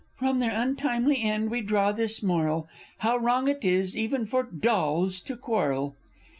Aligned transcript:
_From 0.17 0.39
their 0.39 0.49
untimely 0.59 1.21
end 1.21 1.51
we 1.51 1.61
draw 1.61 1.91
this 1.91 2.23
moral, 2.23 2.67
How 2.97 3.17
wrong 3.17 3.47
it 3.47 3.63
is, 3.63 3.95
even 3.95 4.25
for 4.25 4.41
dolls, 4.41 5.19
to 5.19 5.35
quarrel! 5.37 5.95